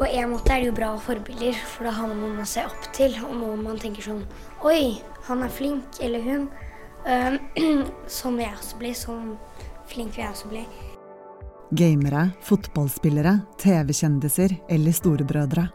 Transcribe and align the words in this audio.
På 0.00 0.06
en 0.08 0.30
måte 0.32 0.54
er 0.54 0.62
det 0.62 0.70
jo 0.70 0.72
bra 0.78 0.94
forbilder, 0.96 1.58
for 1.68 1.84
da 1.84 1.90
har 1.92 2.06
man 2.08 2.22
noen 2.22 2.38
å 2.40 2.46
se 2.48 2.62
opp 2.64 2.86
til. 2.96 3.18
Og 3.20 3.34
noen 3.36 3.66
man 3.66 3.80
tenker 3.80 4.06
sånn 4.06 4.22
Oi, 4.64 4.96
han 5.26 5.44
er 5.44 5.52
flink. 5.52 5.98
Eller 6.00 6.24
hun. 6.24 6.46
Um, 7.04 7.36
sånn 8.20 8.40
jeg 8.40 8.54
også 8.56 8.78
bli. 8.80 8.94
Sånn 8.96 9.34
flink 9.90 10.16
vil 10.16 10.24
jeg 10.24 10.32
også 10.32 10.48
bli. 10.54 10.62
Gamere, 11.76 12.30
fotballspillere, 12.48 13.34
TV-kjendiser 13.60 14.56
eller 14.72 14.96
storebrødre. 14.96 15.66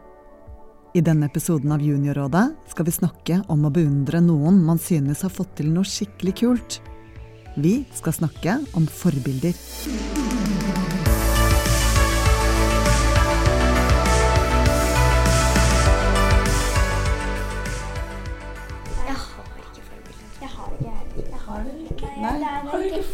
I 0.98 1.04
denne 1.06 1.30
episoden 1.30 1.70
av 1.76 1.84
Juniorrådet 1.86 2.44
skal 2.72 2.88
vi 2.88 2.96
snakke 2.98 3.38
om 3.52 3.62
å 3.68 3.72
beundre 3.72 4.18
noen 4.24 4.58
man 4.66 4.82
synes 4.82 5.22
har 5.22 5.30
fått 5.30 5.54
til 5.60 5.70
noe 5.70 5.86
skikkelig 5.86 6.34
kult. 6.42 6.80
Vi 7.54 7.78
skal 7.94 8.18
snakke 8.18 8.58
om 8.74 8.90
forbilder. 8.90 9.54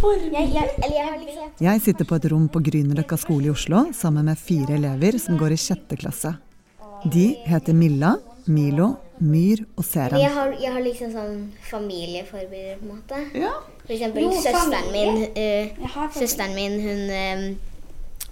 Forbilder? 0.02 0.38
Jeg, 0.38 0.48
jeg, 0.82 0.92
jeg 0.96 1.06
liksom 1.22 1.46
Jeg 1.66 1.76
sitter 1.86 2.04
på 2.08 2.14
et 2.18 2.26
rom 2.32 2.46
på 2.52 2.58
Grünerløkka 2.66 3.16
skole 3.20 3.46
i 3.48 3.52
Oslo 3.54 3.78
sammen 3.96 4.24
med 4.28 4.36
fire 4.40 4.72
elever 4.76 5.12
som 5.22 5.32
går 5.40 5.50
i 5.54 5.56
sjette 5.60 5.94
klasse. 6.00 6.30
De 7.12 7.26
heter 7.46 7.72
Milla, 7.74 8.12
Milo, 8.46 8.88
Myr 9.22 9.58
og 9.76 9.84
Jeg 9.84 9.90
Seren. 9.90 10.20
har, 10.34 10.48
jeg 10.60 10.72
har 10.74 10.82
liksom 10.82 11.12
sånn 11.14 11.52
familieforbilder, 11.70 12.76
på 12.78 12.84
en 12.86 12.90
måte. 12.96 13.16
Ja. 13.38 13.50
For 13.84 13.92
eksempel 13.94 14.22
Jo, 14.22 14.30
søsteren 14.34 14.88
min. 14.94 15.16
eh, 15.34 15.66
Jeg 15.78 15.88
forbilder. 15.94 16.18
søsteren 16.18 16.54
min, 16.54 16.72
hun, 16.82 17.10
uh, 17.10 17.42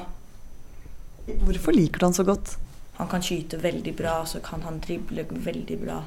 Hvorfor 1.45 1.71
liker 1.71 1.99
du 2.01 2.05
han 2.05 2.13
så 2.17 2.23
godt? 2.25 2.57
han 3.01 3.09
kan 3.09 3.23
skyte 3.25 3.57
veldig 3.57 3.95
bra, 3.97 4.25
så 4.25 4.39
kan 4.45 4.61
han 4.61 4.79
drible 4.79 5.25
veldig 5.29 5.77
bra. 5.81 6.03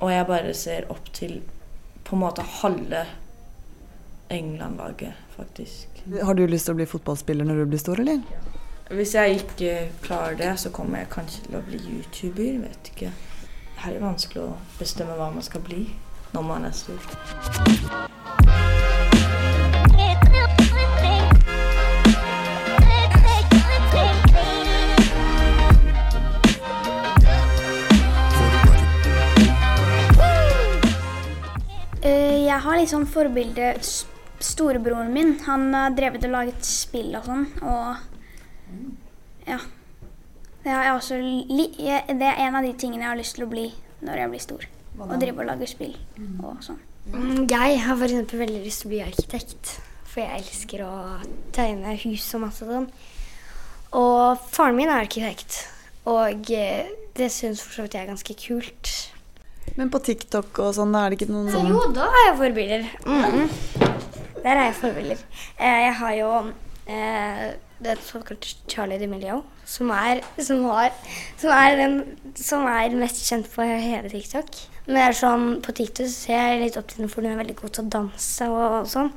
Og 0.00 0.10
jeg 0.12 0.26
bare 0.28 0.54
ser 0.54 0.90
opp 0.92 1.06
til 1.16 1.38
på 2.04 2.16
en 2.16 2.20
måte 2.20 2.44
halve 2.60 3.06
England-laget, 4.30 5.16
faktisk. 5.36 6.02
Har 6.22 6.36
du 6.36 6.44
lyst 6.46 6.68
til 6.68 6.76
å 6.76 6.80
bli 6.82 6.88
fotballspiller 6.90 7.48
når 7.48 7.62
du 7.62 7.70
blir 7.72 7.80
stor, 7.80 8.02
eller? 8.02 8.20
Hvis 8.90 9.14
jeg 9.14 9.30
ikke 9.34 9.88
klarer 10.02 10.36
det, 10.36 10.60
så 10.60 10.70
kommer 10.70 10.98
jeg 10.98 11.08
kanskje 11.10 11.42
til 11.42 11.56
å 11.58 11.62
bli 11.66 11.80
YouTuber. 11.90 12.60
Vet 12.62 12.90
ikke. 12.92 13.10
Her 13.82 13.90
er 13.90 13.98
det 13.98 14.04
vanskelig 14.04 14.44
å 14.44 14.52
bestemme 14.78 15.16
hva 15.18 15.26
man 15.34 15.42
skal 15.42 15.64
bli 15.66 15.88
når 16.32 16.46
man 16.46 16.68
er 16.68 16.76
stor. 16.76 17.00
Eh, 32.06 32.46
Jeg 32.46 32.60
har 32.62 32.78
litt 32.78 32.92
sånn 32.94 33.06
forbilde 33.10 33.74
Storebroren 34.38 35.10
min, 35.12 35.40
han 35.42 35.72
har 35.74 35.94
drevet 35.96 36.24
og 36.28 36.36
laget 36.38 36.62
spill 36.68 37.16
og 37.18 37.24
sånn, 37.26 37.46
og 37.66 38.15
ja. 39.46 39.58
Det 40.66 40.72
er, 40.74 40.88
også 40.96 41.18
li 41.22 41.68
det 41.78 42.26
er 42.26 42.40
en 42.48 42.56
av 42.58 42.64
de 42.66 42.72
tingene 42.74 43.04
jeg 43.04 43.10
har 43.12 43.18
lyst 43.20 43.36
til 43.38 43.44
å 43.46 43.50
bli 43.52 43.68
når 44.02 44.18
jeg 44.22 44.30
blir 44.32 44.42
stor. 44.42 44.64
Å 44.98 45.18
drive 45.20 45.42
og 45.44 45.46
lage 45.46 45.68
spill 45.70 45.94
og 46.42 46.62
sånn. 46.64 46.80
Mm, 47.12 47.44
Jeg 47.50 47.78
har 47.84 48.00
eksempel 48.02 48.40
veldig 48.42 48.62
lyst 48.64 48.82
til 48.82 48.88
å 48.88 48.94
bli 48.94 49.02
arkitekt. 49.04 49.76
For 50.10 50.24
jeg 50.24 50.40
elsker 50.40 50.82
å 50.86 50.92
tegne 51.54 51.92
hus 52.02 52.24
og 52.34 52.42
masse 52.46 52.66
sånn. 52.66 52.88
Og 53.94 54.40
faren 54.50 54.74
min 54.78 54.88
er 54.90 55.04
arkitekt. 55.04 55.60
Og 56.08 56.50
eh, 56.54 56.88
det 57.18 57.28
syns 57.34 57.62
for 57.62 57.76
så 57.76 57.84
vidt 57.86 57.94
jeg 57.98 58.06
er 58.06 58.10
ganske 58.10 58.34
kult. 58.40 58.92
Men 59.76 59.90
på 59.92 60.00
TikTok 60.02 60.58
og 60.64 60.74
sånn, 60.76 60.94
er 60.98 61.10
det 61.12 61.18
ikke 61.20 61.30
noen 61.32 61.50
sånn 61.52 61.66
Jo, 61.68 61.80
da 61.94 62.06
har 62.10 62.26
jeg 62.30 62.36
forbilder. 62.42 62.88
Mhm. 63.06 63.48
Der 64.42 64.52
er 64.54 64.64
jeg 64.68 64.76
forbilder. 64.78 65.22
Eh, 65.58 65.80
Jeg 65.86 65.94
har 66.00 66.12
jo 66.14 66.30
det 66.86 67.96
såkalte 68.06 68.54
Charlie 68.70 68.98
DeMilio, 68.98 69.42
som 69.64 69.90
er, 69.90 70.22
som, 70.38 70.64
har, 70.64 70.92
som, 71.36 71.50
er 71.50 71.76
den, 71.76 71.96
som 72.38 72.66
er 72.70 72.94
mest 72.96 73.24
kjent 73.26 73.48
på 73.52 73.66
hele 73.66 74.08
TikTok. 74.12 74.60
Men 74.86 75.00
det 75.00 75.02
er 75.02 75.16
sånn, 75.18 75.46
på 75.66 75.74
TikTok 75.74 76.08
ser 76.12 76.38
jeg 76.52 76.60
litt 76.62 76.78
opp 76.78 76.86
til 76.88 77.02
henne, 77.02 77.10
for 77.10 77.26
hun 77.26 77.32
er 77.32 77.40
veldig 77.42 77.56
god 77.58 77.74
til 77.74 77.84
å 77.84 77.92
danse 77.96 78.48
og, 78.52 78.62
og 78.78 78.90
sånn. 78.90 79.10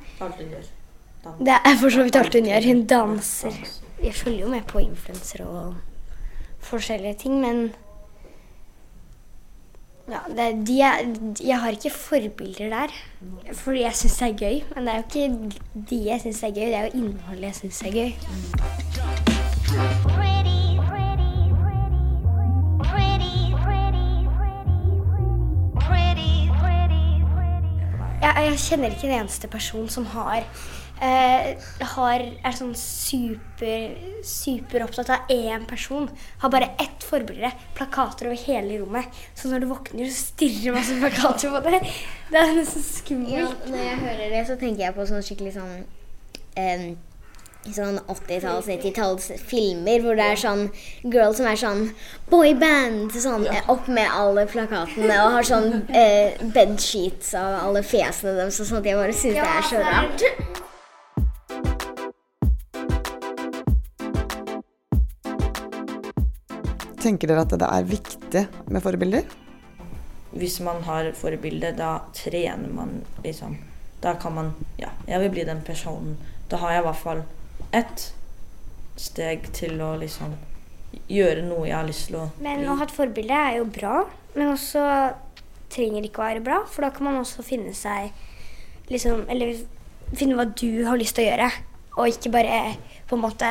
Det 1.45 1.59
er 1.59 1.77
for 1.77 1.93
så 1.93 2.07
vidt 2.07 2.17
alt 2.17 2.39
hun 2.39 2.49
gjør. 2.49 2.67
Hun 2.71 2.81
danser. 2.89 3.61
Jeg 3.99 4.15
følger 4.15 4.47
jo 4.47 4.51
med 4.55 4.65
på 4.67 4.81
influensere 4.81 5.45
og 5.45 5.77
forskjellige 6.65 7.21
ting, 7.25 7.37
men 7.43 7.69
ja, 10.09 10.19
det, 10.27 10.67
de 10.67 10.81
er, 10.81 10.99
jeg 11.43 11.59
har 11.61 11.69
ikke 11.69 11.89
forbilder 11.89 12.69
der. 12.69 12.87
Fordi 13.53 13.81
jeg 13.81 13.95
syns 13.95 14.17
det 14.17 14.29
er 14.29 14.37
gøy. 14.37 14.61
Men 14.75 14.87
det 14.87 14.93
er 14.93 14.97
jo 14.97 15.03
ikke 15.07 15.51
de 15.89 15.99
jeg 16.05 16.21
syns 16.21 16.43
er 16.43 16.55
gøy, 16.55 16.65
det 16.65 16.75
er 16.75 16.87
jo 16.87 17.03
innholdet 17.03 17.43
jeg 17.43 17.55
syns 17.55 17.81
er 17.81 17.91
gøy. 17.91 18.11
Jeg, 28.19 28.33
jeg 28.43 28.57
kjenner 28.59 28.91
ikke 28.91 29.07
en 29.07 29.19
eneste 29.21 29.47
person 29.47 29.89
som 29.89 30.05
har, 30.05 30.43
Uh, 30.99 31.55
har 31.95 32.19
er 32.19 32.55
sånn 32.57 32.73
super, 32.75 33.93
opptatt 34.83 35.11
av 35.15 35.29
én 35.31 35.63
person. 35.63 36.09
Har 36.41 36.51
bare 36.51 36.73
ett 36.75 36.98
forbilde. 37.09 37.51
Plakater 37.77 38.29
over 38.29 38.39
hele 38.45 38.79
rommet. 38.83 39.19
Så 39.35 39.49
når 39.51 39.65
du 39.65 39.69
våkner, 39.73 40.07
så 40.09 40.29
stirrer 40.29 40.77
masse 40.77 40.95
plakater 41.01 41.51
på 41.57 41.61
deg. 41.67 41.91
Det 42.29 42.39
er 42.45 42.55
nesten 42.55 42.81
Ja, 42.85 42.95
skummelt. 42.95 43.67
når 43.73 43.85
jeg 43.85 44.01
hører 44.05 44.33
det, 44.37 44.41
så 44.47 44.57
tenker 44.61 44.85
jeg 44.87 44.97
på 44.97 45.05
sånn 45.09 45.25
skikkelig 45.25 45.53
sånn 45.59 45.77
um, 46.57 46.89
Sånn 47.75 47.97
80-talls, 48.07 48.69
90-talls 48.71 49.25
filmer 49.49 49.99
hvor 50.01 50.15
det 50.15 50.23
er 50.31 50.37
sånn 50.39 50.61
girl 51.03 51.33
som 51.35 51.45
er 51.49 51.57
sånn 51.59 51.81
boyband. 52.31 53.11
Sånn 53.11 53.43
opp 53.69 53.89
med 53.91 54.07
alle 54.07 54.45
plakatene 54.49 55.17
og 55.25 55.35
har 55.35 55.43
sånn 55.49 55.67
eh, 55.91 56.39
bedsheets 56.55 57.33
av 57.37 57.57
alle 57.67 57.83
fjesene 57.83 58.37
deres. 58.39 58.61
og 58.63 58.79
at 58.79 58.87
jeg 58.87 58.95
bare 59.01 59.17
syns 59.19 59.41
det 59.41 59.51
er 59.57 59.67
så 59.73 59.83
rart. 59.83 60.25
Tenker 66.99 67.31
dere 67.31 67.45
at 67.45 67.53
det 67.55 67.67
er 67.67 67.85
viktig 67.87 68.41
med 68.67 68.83
forbilder? 68.83 69.23
Hvis 70.35 70.59
man 70.61 70.83
har 70.83 71.07
forbilde, 71.17 71.71
da 71.77 71.93
trener 72.13 72.69
man 72.75 72.99
liksom. 73.23 73.55
Da 74.03 74.13
kan 74.19 74.35
man 74.35 74.53
Ja, 74.77 74.89
jeg 75.07 75.19
vil 75.21 75.29
bli 75.29 75.45
den 75.47 75.61
personen. 75.65 76.17
Da 76.51 76.57
har 76.57 76.73
jeg 76.73 76.83
i 76.83 76.87
hvert 76.87 77.03
fall 77.03 77.23
ett 77.73 78.13
steg 78.99 79.47
til 79.55 79.79
å 79.81 79.93
liksom 80.01 80.35
gjøre 81.07 81.43
noe 81.45 81.67
jeg 81.67 81.77
har 81.77 81.87
lyst 81.87 82.07
til 82.09 82.19
å 82.19 82.27
Men 82.41 82.65
å 82.67 82.75
ha 82.75 82.85
et 82.85 82.93
forbilde 82.93 83.35
er 83.35 83.57
jo 83.59 83.65
bra, 83.69 84.03
men 84.35 84.51
også 84.51 84.83
trenger 85.69 86.03
ikke 86.03 86.21
å 86.21 86.27
være 86.27 86.43
bra. 86.45 86.61
For 86.67 86.83
da 86.83 86.91
kan 86.93 87.07
man 87.07 87.19
også 87.21 87.45
finne 87.45 87.73
seg 87.77 88.11
liksom 88.89 89.27
Eller 89.29 89.53
finne 90.17 90.35
hva 90.35 90.47
du 90.49 90.83
har 90.87 90.97
lyst 90.97 91.15
til 91.15 91.27
å 91.27 91.31
gjøre. 91.31 91.51
Og 91.99 92.09
ikke 92.09 92.31
bare 92.33 92.61
på 93.07 93.15
en 93.15 93.23
måte 93.23 93.49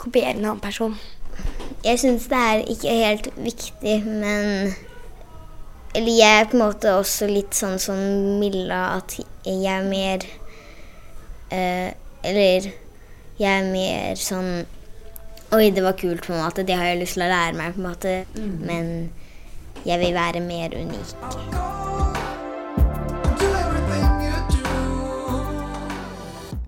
kopiere 0.00 0.34
en 0.34 0.44
annen 0.44 0.62
person. 0.64 0.96
Jeg 1.84 2.00
syns 2.00 2.30
det 2.32 2.38
er 2.40 2.62
ikke 2.72 2.92
helt 2.96 3.26
viktig, 3.36 3.96
men 4.06 4.72
Eller 5.94 6.14
jeg 6.16 6.40
er 6.40 6.46
på 6.48 6.56
en 6.56 6.62
måte 6.62 6.94
også 6.96 7.28
litt 7.28 7.52
sånn 7.54 7.76
som 7.78 7.98
Milla, 8.40 8.96
at 8.96 9.18
jeg 9.44 9.66
er 9.68 9.84
mer 9.84 10.24
øh, 11.52 11.90
Eller 12.24 12.70
jeg 13.36 13.50
er 13.50 13.68
mer 13.68 14.16
sånn 14.16 14.64
Oi, 15.54 15.68
det 15.70 15.84
var 15.84 15.94
kult, 16.00 16.24
på 16.24 16.32
en 16.32 16.40
måte. 16.40 16.64
Det 16.66 16.74
har 16.74 16.88
jeg 16.88 17.02
lyst 17.02 17.14
til 17.14 17.22
å 17.22 17.28
lære 17.30 17.54
meg, 17.54 17.76
på 17.76 17.78
en 17.78 17.86
måte. 17.86 18.14
Men 18.66 18.88
jeg 19.86 20.00
vil 20.00 20.16
være 20.16 20.40
mer 20.42 20.72
unik. 20.74 21.12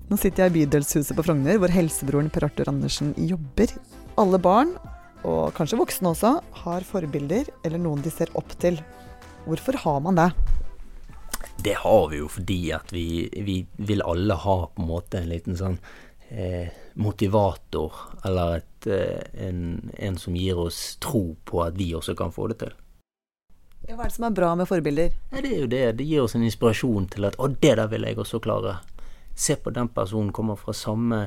Nå 0.07 0.19
sitter 0.23 0.45
jeg 0.45 0.53
i 0.53 0.55
Bydelshuset 0.61 1.17
på 1.19 1.25
Frogner, 1.27 1.59
hvor 1.59 1.75
helsebroren 1.75 2.31
Per 2.31 2.47
Arthur 2.47 2.71
Andersen 2.71 3.11
jobber. 3.19 3.75
Alle 4.23 4.39
barn, 4.39 4.77
og 5.25 5.55
kanskje 5.57 5.79
voksne 5.81 6.13
også, 6.13 6.33
har 6.65 6.87
forbilder 6.87 7.49
eller 7.65 7.81
noen 7.83 8.03
de 8.05 8.13
ser 8.13 8.33
opp 8.39 8.53
til. 8.63 8.79
Hvorfor 9.47 9.79
har 9.85 10.01
man 10.05 10.19
det? 10.19 10.31
Det 11.65 11.77
har 11.81 12.09
vi 12.11 12.21
jo 12.21 12.29
fordi 12.31 12.61
at 12.77 12.93
vi, 12.93 13.29
vi 13.33 13.61
vil 13.77 14.05
alle 14.05 14.35
ha 14.35 14.57
på 14.69 14.83
en 14.83 14.91
måte 14.91 15.21
en 15.23 15.31
liten 15.31 15.57
sånn 15.59 15.79
eh, 16.29 16.69
motivator, 16.95 17.93
eller 18.25 18.61
et, 18.61 18.89
eh, 18.91 19.47
en, 19.49 19.91
en 19.99 20.19
som 20.19 20.37
gir 20.37 20.59
oss 20.59 20.97
tro 21.03 21.37
på 21.45 21.62
at 21.65 21.79
vi 21.79 21.93
også 21.97 22.17
kan 22.19 22.35
få 22.35 22.51
det 22.53 22.61
til. 22.65 22.75
Ja, 23.87 23.95
hva 23.95 24.07
er 24.07 24.11
det 24.11 24.17
som 24.17 24.27
er 24.27 24.35
bra 24.35 24.55
med 24.59 24.67
forbilder? 24.67 25.12
Ja, 25.31 25.43
det 25.45 25.53
er 25.53 25.61
jo 25.61 25.71
det. 25.71 25.85
Det 26.01 26.07
gir 26.09 26.25
oss 26.25 26.35
en 26.35 26.47
inspirasjon 26.47 27.07
til 27.12 27.29
at 27.29 27.37
å, 27.39 27.49
det 27.53 27.77
der 27.79 27.91
vil 27.93 28.07
jeg 28.09 28.19
også 28.19 28.41
klare. 28.43 28.81
Se 29.37 29.55
på 29.61 29.71
den 29.71 29.91
personen, 29.95 30.33
kommer 30.35 30.59
fra 30.59 30.75
samme 30.75 31.27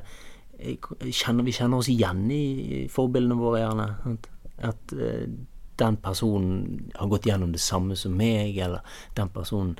kjenner, 0.59 1.43
Vi 1.43 1.55
kjenner 1.55 1.77
oss 1.77 1.89
igjen 1.89 2.25
i 2.31 2.87
forbildene 2.91 3.39
våre, 3.39 3.63
gjerne. 3.63 3.87
Sant? 4.03 4.29
At 4.59 4.93
eh, 4.93 5.25
den 5.79 5.97
personen 6.03 6.91
har 6.95 7.07
gått 7.07 7.25
gjennom 7.29 7.51
det 7.55 7.63
samme 7.63 7.95
som 7.95 8.17
meg, 8.19 8.57
eller 8.57 8.83
den 9.15 9.29
personen 9.31 9.77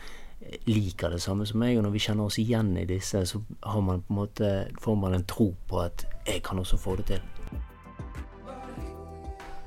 liker 0.65 1.11
det 1.11 1.19
samme 1.23 1.45
som 1.45 1.59
meg. 1.59 1.77
Og 1.77 1.83
når 1.85 1.95
vi 1.95 2.03
kjenner 2.03 2.29
oss 2.29 2.39
igjen 2.41 2.71
i 2.79 2.85
disse, 2.89 3.25
så 3.27 3.41
har 3.61 3.81
man 3.83 4.03
på 4.05 4.13
en 4.13 4.19
måte, 4.21 4.51
får 4.81 4.99
man 4.99 5.17
en 5.17 5.27
tro 5.27 5.51
på 5.67 5.81
at 5.83 6.05
jeg 6.27 6.43
kan 6.45 6.61
også 6.61 6.79
få 6.79 6.95
det 7.01 7.09
til. 7.11 7.25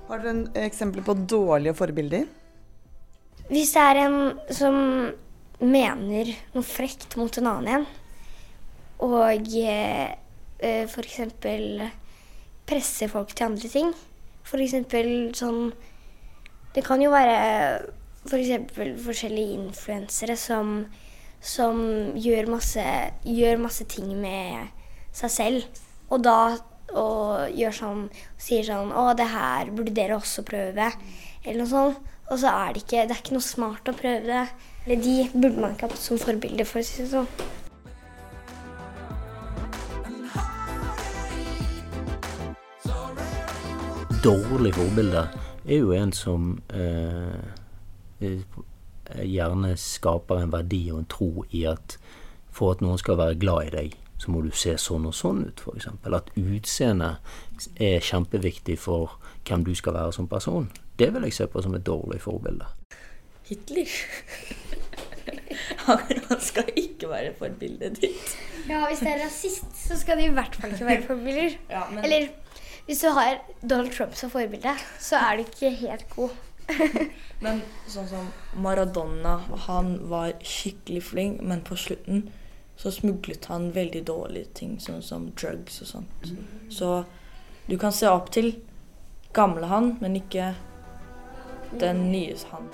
Har 0.08 0.20
dere 0.20 0.32
en 0.32 0.46
eksempler 0.64 1.04
på 1.06 1.16
dårlige 1.28 1.76
forbilder? 1.76 2.24
Hvis 3.52 3.74
det 3.74 3.84
er 3.84 4.00
en 4.06 4.18
som 4.52 4.76
mener 5.62 6.32
noe 6.54 6.66
frekt 6.66 7.16
mot 7.20 7.36
en 7.38 7.48
annen 7.50 7.70
igjen, 7.70 7.86
og 9.02 9.48
eh, 9.58 9.62
eh, 9.66 10.21
f.eks. 10.62 11.20
presse 12.66 13.08
folk 13.10 13.34
til 13.34 13.48
andre 13.50 13.68
ting 13.68 13.92
F.eks. 14.46 14.74
Sånn 15.38 15.72
Det 16.74 16.84
kan 16.86 17.02
jo 17.02 17.12
være 17.12 17.36
f.eks. 18.26 18.52
For 18.74 18.98
forskjellige 19.08 19.58
influensere 19.58 20.36
som, 20.38 20.84
som 21.40 21.80
gjør, 22.14 22.50
masse, 22.54 22.84
gjør 23.26 23.64
masse 23.64 23.86
ting 23.90 24.12
med 24.20 24.70
seg 25.12 25.32
selv, 25.34 25.80
og 26.08 26.22
da 26.24 26.36
og 26.92 27.52
gjør 27.56 27.72
sånn, 27.72 28.00
sier 28.40 28.66
sånn 28.66 28.92
'Å, 28.92 29.16
det 29.16 29.28
her 29.32 29.70
burde 29.72 29.94
dere 29.96 30.18
også 30.18 30.44
prøve.' 30.44 30.92
Eller 31.44 31.62
noe 31.62 31.70
sånt. 31.70 32.10
Og 32.30 32.38
så 32.38 32.52
er 32.52 32.72
det 32.72 32.82
ikke 32.84 33.08
Det 33.08 33.16
er 33.16 33.22
ikke 33.22 33.36
noe 33.36 33.44
smart 33.44 33.88
å 33.88 33.96
prøve 33.96 34.26
det. 34.28 34.48
Eller 34.86 35.02
de 35.02 35.16
burde 35.32 35.60
man 35.60 35.74
ikke 35.74 35.88
ha 35.88 35.96
som 35.96 36.18
forbilde, 36.18 36.64
for 36.64 36.80
å 36.80 36.84
si 36.84 37.02
det 37.02 37.10
sånn. 37.10 37.28
Dårlig 44.22 44.74
forbilde 44.76 45.22
er 45.66 45.78
jo 45.80 45.90
en 45.96 46.12
som 46.14 46.52
eh, 46.74 47.40
gjerne 49.26 49.72
skaper 49.80 50.44
en 50.44 50.52
verdi 50.52 50.84
og 50.92 51.00
en 51.02 51.08
tro 51.10 51.30
i 51.50 51.64
at 51.70 51.96
for 52.54 52.74
at 52.76 52.82
noen 52.84 53.00
skal 53.00 53.18
være 53.18 53.38
glad 53.40 53.66
i 53.70 53.72
deg, 53.74 53.96
så 54.20 54.30
må 54.30 54.42
du 54.44 54.50
se 54.54 54.76
sånn 54.78 55.06
og 55.08 55.14
sånn 55.16 55.40
ut, 55.48 55.62
f.eks. 55.64 55.88
At 56.06 56.28
utseendet 56.38 57.80
er 57.82 58.04
kjempeviktig 58.04 58.76
for 58.78 59.16
hvem 59.48 59.64
du 59.66 59.72
skal 59.78 59.96
være 59.96 60.12
som 60.14 60.28
person. 60.30 60.68
Det 61.00 61.08
vil 61.14 61.24
jeg 61.26 61.34
se 61.40 61.48
på 61.50 61.62
som 61.64 61.74
et 61.78 61.86
dårlig 61.86 62.20
forbilde. 62.22 62.68
Hitler. 63.48 63.90
Han 65.88 66.38
skal 66.44 66.68
ikke 66.78 67.08
være 67.10 67.32
forbildet 67.40 67.98
ditt. 68.04 68.36
Ja, 68.68 68.84
hvis 68.86 69.00
det 69.02 69.16
er 69.16 69.24
rasist, 69.24 69.66
så 69.74 69.96
skal 69.98 70.20
de 70.20 70.28
i 70.28 70.34
hvert 70.36 70.54
fall 70.60 70.70
ikke 70.76 70.86
være 70.92 71.06
forbilder. 71.08 71.56
Ja, 71.72 71.82
men- 71.90 72.04
Eller 72.06 72.28
hvis 72.86 73.00
du 73.00 73.08
har 73.14 73.42
Donald 73.62 73.92
Trump 73.94 74.16
som 74.18 74.30
forbilde, 74.30 74.74
så 75.00 75.20
er 75.20 75.36
du 75.36 75.44
ikke 75.44 75.70
helt 75.82 76.08
god. 76.16 76.30
Men 77.44 77.62
sånn 77.90 78.08
som 78.10 78.28
Maradona, 78.62 79.36
han 79.66 79.96
var 80.10 80.34
skikkelig 80.46 81.02
flink, 81.10 81.40
men 81.42 81.64
på 81.66 81.76
slutten 81.76 82.28
så 82.78 82.92
smuglet 82.94 83.48
han 83.50 83.72
veldig 83.74 84.04
dårlige 84.06 84.52
ting, 84.54 84.76
sånn 84.80 85.02
som 85.02 85.28
drugs 85.38 85.80
og 85.82 85.90
sånt. 85.90 86.30
Så 86.70 86.92
du 87.66 87.74
kan 87.78 87.94
se 87.94 88.06
opp 88.10 88.30
til 88.34 88.54
gamle 89.34 89.66
han, 89.70 89.96
men 90.00 90.16
ikke 90.18 90.52
den 91.80 92.06
nye 92.12 92.38
han. 92.50 92.70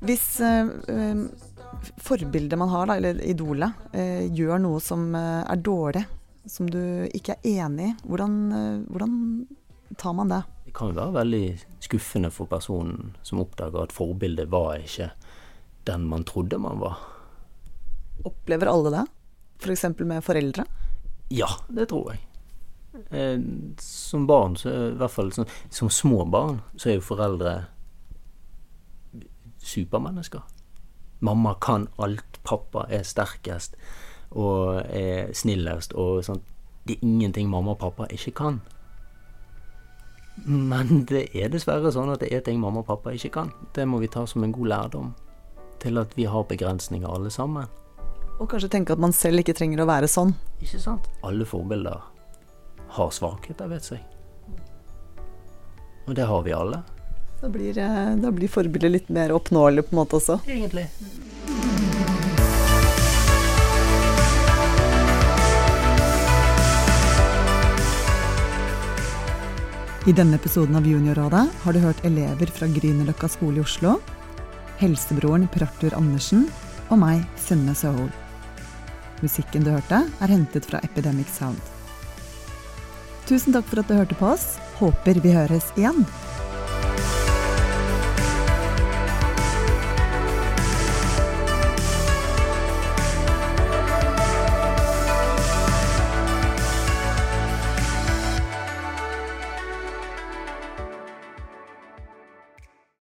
Hvis 0.00 0.40
eh, 0.40 0.68
eh, 0.88 1.24
forbildet 2.00 2.58
man 2.58 2.72
har, 2.72 2.88
da, 2.88 2.96
eller 2.96 3.20
idolet, 3.20 3.72
eh, 3.92 4.24
gjør 4.32 4.62
noe 4.64 4.80
som 4.80 5.10
eh, 5.14 5.42
er 5.44 5.60
dårlig, 5.64 6.04
som 6.48 6.70
du 6.72 6.80
ikke 7.12 7.36
er 7.36 7.66
enig 7.66 7.90
i, 7.90 7.96
hvordan, 8.08 8.36
eh, 8.56 8.78
hvordan 8.88 9.18
tar 10.00 10.16
man 10.16 10.32
det? 10.32 10.40
Det 10.64 10.74
kan 10.76 10.92
jo 10.92 10.96
være 11.00 11.16
veldig 11.18 11.44
skuffende 11.82 12.30
for 12.32 12.48
personen 12.48 13.12
som 13.26 13.42
oppdager 13.42 13.82
at 13.84 13.94
forbildet 13.94 14.48
var 14.52 14.78
ikke 14.80 15.10
den 15.88 16.06
man 16.08 16.24
trodde 16.28 16.60
man 16.62 16.80
var. 16.80 17.00
Opplever 18.24 18.70
alle 18.70 18.92
det? 18.94 19.04
F.eks. 19.60 19.84
med 19.98 20.24
foreldre? 20.24 20.64
Ja, 21.28 21.48
det 21.68 21.88
tror 21.90 22.14
jeg. 22.14 22.24
Eh, 23.10 23.36
som 23.82 24.24
barn, 24.26 24.56
så 24.56 24.72
i 24.72 24.96
hvert 24.98 25.12
fall 25.12 25.32
sånn, 25.34 25.50
som 25.68 25.90
små 25.92 26.24
barn, 26.30 26.62
så 26.76 26.90
er 26.90 26.98
jo 26.98 27.04
foreldre 27.10 27.54
supermennesker. 29.62 30.42
Mamma 31.20 31.54
kan 31.60 31.88
alt, 31.98 32.40
pappa 32.44 32.86
er 32.88 33.04
sterkest 33.04 33.76
og 34.30 34.82
er 34.88 35.32
snillest 35.36 35.92
og 35.92 36.24
sånt. 36.24 36.44
Det 36.86 36.96
er 36.96 37.06
ingenting 37.06 37.50
mamma 37.50 37.74
og 37.74 37.78
pappa 37.78 38.06
ikke 38.10 38.32
kan. 38.40 38.60
Men 40.44 41.04
det 41.10 41.28
er 41.36 41.50
dessverre 41.52 41.92
sånn 41.92 42.12
at 42.14 42.22
det 42.22 42.30
er 42.32 42.40
ting 42.44 42.60
mamma 42.60 42.80
og 42.80 42.88
pappa 42.88 43.12
ikke 43.12 43.32
kan. 43.34 43.50
Det 43.76 43.84
må 43.88 44.00
vi 44.00 44.08
ta 44.08 44.24
som 44.26 44.44
en 44.44 44.54
god 44.54 44.72
lærdom 44.72 45.12
til 45.80 46.00
at 46.00 46.16
vi 46.16 46.24
har 46.28 46.48
begrensninger 46.48 47.08
alle 47.08 47.30
sammen. 47.30 47.68
Og 48.40 48.48
kanskje 48.48 48.70
tenke 48.72 48.94
at 48.96 49.02
man 49.02 49.12
selv 49.12 49.42
ikke 49.42 49.54
trenger 49.56 49.82
å 49.82 49.88
være 49.90 50.08
sånn. 50.08 50.32
Ikke 50.64 50.80
sant? 50.80 51.10
Alle 51.26 51.44
forbilder 51.44 52.00
har 52.96 53.12
svakheter, 53.12 53.68
vet 53.68 53.84
seg. 53.84 54.00
Og 56.08 56.16
det 56.16 56.24
har 56.26 56.40
vi 56.46 56.56
alle. 56.56 56.80
Da 57.40 57.48
blir, 57.48 57.78
eh, 57.78 58.16
da 58.16 58.30
blir 58.30 58.48
forbildet 58.48 58.90
litt 58.90 59.08
mer 59.08 59.32
oppnåelig 59.32 59.86
på 59.88 59.94
en 59.94 60.00
måte 60.02 60.18
også. 60.18 60.40
Egentlig. 60.46 60.88
I 70.06 70.12
denne 70.12 70.36
episoden 70.36 70.76
av 70.76 70.86
Juniorrådet 70.88 71.46
har 71.62 71.72
du 71.72 71.78
hørt 71.78 72.04
elever 72.04 72.48
fra 72.48 72.66
Grünerløkka 72.66 73.28
skole 73.28 73.60
i 73.60 73.64
Oslo, 73.64 73.98
helsebroren 74.80 75.44
Per 75.52 75.64
Arthur 75.66 75.96
Andersen 75.96 76.46
og 76.90 76.98
meg, 77.02 77.24
Synne 77.40 77.76
Søhol. 77.76 78.08
Musikken 79.20 79.64
du 79.64 79.70
hørte, 79.70 80.00
er 80.20 80.32
hentet 80.32 80.64
fra 80.64 80.80
Epidemic 80.84 81.28
Sound. 81.28 81.60
Tusen 83.28 83.52
takk 83.52 83.68
for 83.68 83.80
at 83.80 83.88
du 83.88 83.94
hørte 83.94 84.16
på 84.16 84.32
oss. 84.32 84.56
Håper 84.80 85.20
vi 85.20 85.36
høres 85.36 85.68
igjen. 85.76 86.04